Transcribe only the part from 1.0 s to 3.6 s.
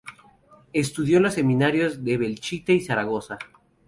en los seminarios de Belchite y Zaragoza.